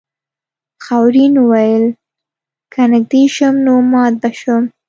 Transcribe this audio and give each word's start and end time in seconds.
خاورین 0.85 1.33
وویل 1.39 1.85
که 2.73 2.81
نږدې 2.91 3.23
شم 3.35 3.55
نو 3.65 3.73
مات 3.91 4.13
به 4.21 4.29
شم. 4.39 4.63